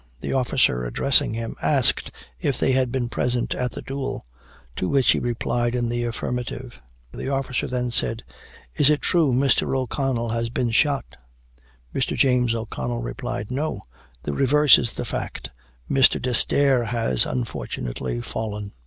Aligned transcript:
The 0.21 0.33
officer, 0.33 0.83
addressing 0.83 1.35
him, 1.35 1.55
asked 1.61 2.09
if 2.39 2.57
they 2.59 2.71
had 2.71 2.91
been 2.91 3.07
present 3.07 3.53
at 3.53 3.69
the 3.73 3.83
duel, 3.83 4.25
to 4.75 4.89
which 4.89 5.11
he 5.11 5.19
replied 5.19 5.75
in 5.75 5.89
the 5.89 6.05
affirmative. 6.05 6.81
The 7.11 7.29
officer 7.29 7.67
then 7.67 7.91
said, 7.91 8.23
"Is 8.73 8.89
it 8.89 9.03
true 9.03 9.31
Mr. 9.31 9.77
O'Connell 9.77 10.29
has 10.29 10.49
been 10.49 10.71
shot?" 10.71 11.05
Mr. 11.93 12.17
James 12.17 12.55
O'Connell 12.55 13.03
replied, 13.03 13.51
"No; 13.51 13.79
the 14.23 14.33
reverse 14.33 14.79
is 14.79 14.93
the 14.93 15.05
fact; 15.05 15.51
Mr. 15.87 16.19
D'Esterre 16.19 16.85
has 16.85 17.27
unfortunately 17.27 18.21
fallen." 18.21 18.71